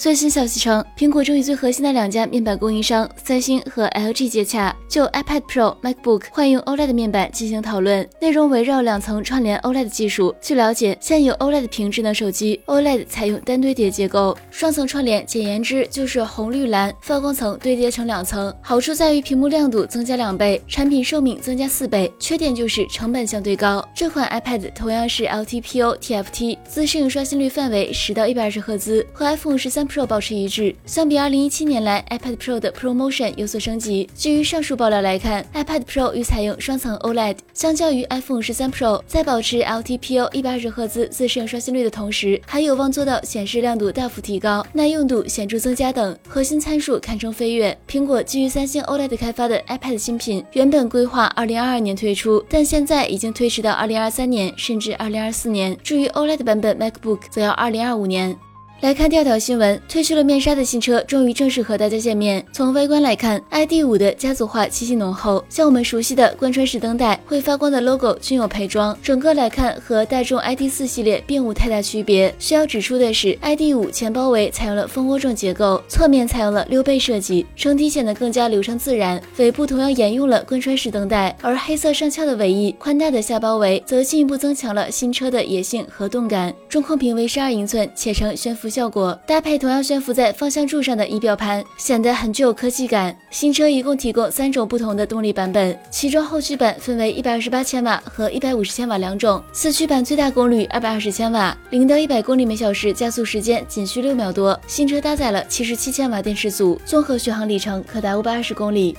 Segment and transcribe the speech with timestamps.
[0.00, 10.34] 最新消息称，苹果正与最核心的两家面板供应商三星和 LG 接洽，就 iPad Pro、MacBook 换用 OLED 面板进行讨论，内容围绕两层串联 OLED 技术。
[10.40, 18.50] 据了解，现有 OLED 屏智能手机 OLED 采用单堆叠结构，双层串联，简言之就是红绿蓝发光层堆叠成两层。
[18.62, 22.10] 好处在于屏幕亮度增加两倍，产品寿命增加四倍。
[22.18, 23.86] 缺点就是成本相对高。
[23.94, 29.89] 这款 iPad 同样是 LTPO TFT，自适应刷新率范围十到一百二十赫兹，和 iPhone 十三。
[29.90, 30.74] Pro 保持一致。
[30.86, 34.08] 相比2017年来，iPad Pro 的 ProMotion 有所升级。
[34.14, 47.76] 基于上述爆料来看，iPad Pro 与采用双层 OLED，相较于 iPhone 13 Pro，在保持 LTPO 一百二十赫兹自适应刷新率的同时，还有望做到显示亮度大幅提高、耐用度显著增加等核心参数堪称飞跃。
[47.88, 55.76] 苹果基于三星 OLED 开发的 iPad 新品，原本规划2022年推出，但现在已经推迟到2023年甚至2024年。
[55.82, 58.36] 至于 OLED 版本 MacBook，则要2025年。
[58.80, 62.42] 来看第二条新闻，褪去了面纱的新车终于正式和大家见面。
[62.50, 68.96] 从外观来看，ID 五的家族化气息浓厚，像我们熟悉的贯穿式灯带、会发光的 logo 均有配装。
[69.02, 72.34] 整个来看和大众 ID 四系列并无太大区别。
[72.38, 79.20] 需要指出的是，ID 五前包围采用了蜂窝状结构，侧面采用了溜背设计，整体显得更加流畅自然。
[79.36, 86.54] 尾部同样沿用了贯穿式灯带，而黑色上翘的尾翼、宽大的下包围则进一步增强了新车的野性和动感。
[86.66, 88.69] 中控屏为十二英寸，且呈悬浮。
[88.70, 93.14] 效果搭配同样悬浮在方向柱上的仪表盘，显得很具有科技感。
[93.30, 104.58] 新车一共提供三种不同的动力版本，其中后驱版分为一百二十八千瓦和一百五十千瓦两种，四驱版最大功率二百二十千瓦，零到一百公里每小时加速时间仅需六秒多。
[104.66, 108.96] 新车搭载了七十七千瓦电池组，综合续航里程可达五百二十公里。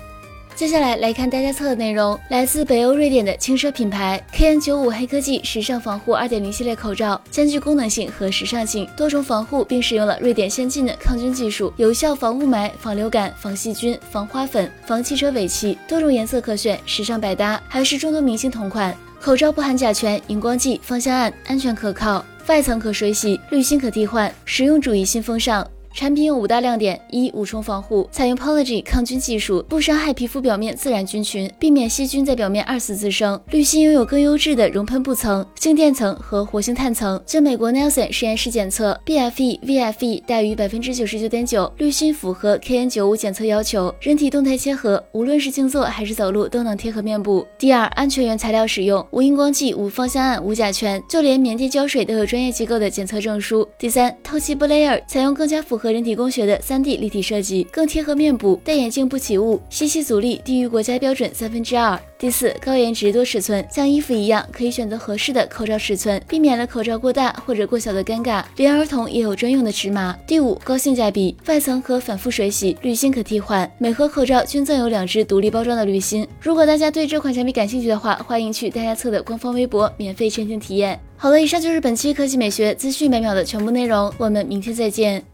[0.55, 18.95] 接下来来看大家测的内容，来自北欧瑞典的轻奢品牌 KN95 黑科技时尚防护2.0系列口罩，兼具功能性和时尚性，多重防护，并使用了瑞典先进的抗菌技术，有效防雾霾、防流感、防细菌、防花粉、防汽车尾气，多种颜色可选，时尚百搭，还是众多明星同款。
[19.19, 25.67] 口罩不含甲醛、荧光剂、芳香胺，安全可靠，外层可水洗，滤芯可替换，实用主义新风尚。
[25.93, 33.39] 产品有五大亮点：一、五重防护，采用 Pology 抗菌技术，不伤害皮肤表面自然菌群，避免细菌在表面二次滋生。
[33.51, 37.21] 滤芯拥有更优质的熔喷布层、静电层和活性炭层。
[37.25, 47.45] 经美国 Nelson 实验室检测，BFE、VFE 大于百分之九十九点九，滤芯符合 KN95 检测要求，人体动态贴合，无论是静坐还是走路都能贴合面部。
[47.59, 53.67] 第二，安全原材料使用，无荧光剂、无芳香胺、无甲醛，就连棉垫胶水都有专业机构的检测证书。
[53.77, 55.80] 第三，透气不勒耳采用更加符合。
[55.81, 61.99] 和人体工学的三 D 立体设计更贴合面部，戴眼镜不起雾，吸气阻力低于国家标准三分之二。
[62.19, 68.43] 第四，高颜值多尺寸，像衣服一样可以选择合适的口罩尺寸，避免了口罩过大或者过小的尴尬。
[68.57, 70.15] 连儿童也有专用的尺码。
[70.27, 76.27] 第五，高性价比，外层可反复水洗，滤芯可替换，每盒口罩均赠有两只独立包装的滤芯。
[76.39, 80.99] 如果大家对这款产品感兴趣的话，欢迎去大家测的官方微博免费申请体验。
[81.17, 85.30] 好了，以上就是本期科技美学资讯每秒的全部内容，我们明天再见。